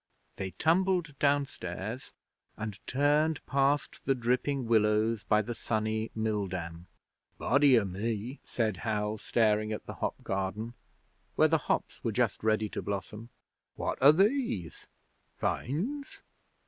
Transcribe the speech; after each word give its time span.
They 0.37 0.49
tumbled 0.57 1.13
downstairs, 1.19 2.11
and 2.57 2.79
turned 2.87 3.45
past 3.45 4.01
the 4.05 4.15
dripping 4.15 4.65
willows 4.67 5.23
by 5.23 5.43
the 5.43 5.53
sunny 5.53 6.09
mill 6.15 6.47
dam. 6.47 6.87
'Body 7.37 7.79
o' 7.79 7.85
me,' 7.85 8.39
said 8.43 8.77
Hal, 8.77 9.19
staring 9.19 9.71
at 9.71 9.85
the 9.85 9.93
hop 10.01 10.15
garden, 10.23 10.73
where 11.35 11.47
the 11.49 11.59
hops 11.69 12.03
were 12.03 12.11
just 12.13 12.43
ready 12.43 12.67
to 12.69 12.81
blossom. 12.81 13.29
'What 13.75 14.01
are 14.01 14.11
these? 14.11 14.87
Vines? 15.37 16.21